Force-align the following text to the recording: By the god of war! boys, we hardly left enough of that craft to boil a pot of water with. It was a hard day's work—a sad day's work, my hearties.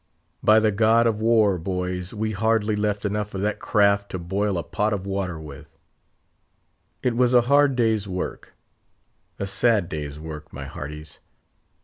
By 0.41 0.57
the 0.59 0.71
god 0.71 1.05
of 1.05 1.21
war! 1.21 1.59
boys, 1.59 2.11
we 2.11 2.31
hardly 2.31 2.75
left 2.75 3.05
enough 3.05 3.35
of 3.35 3.41
that 3.41 3.59
craft 3.59 4.09
to 4.09 4.17
boil 4.17 4.57
a 4.57 4.63
pot 4.63 4.93
of 4.93 5.05
water 5.05 5.39
with. 5.39 5.77
It 7.03 7.15
was 7.15 7.35
a 7.35 7.41
hard 7.41 7.75
day's 7.75 8.07
work—a 8.07 9.45
sad 9.45 9.89
day's 9.89 10.17
work, 10.17 10.51
my 10.51 10.65
hearties. 10.65 11.19